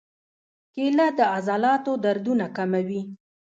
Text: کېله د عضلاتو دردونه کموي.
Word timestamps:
کېله 0.73 1.07
د 1.17 1.19
عضلاتو 1.35 1.91
دردونه 2.03 2.45
کموي. 2.57 3.01